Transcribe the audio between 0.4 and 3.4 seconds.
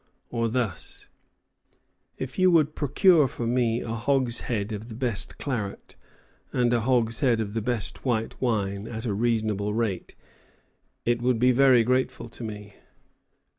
thus: "If you would procure